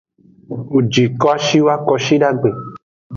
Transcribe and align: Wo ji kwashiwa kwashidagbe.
Wo 0.71 0.79
ji 0.91 1.03
kwashiwa 1.19 1.73
kwashidagbe. 1.85 2.49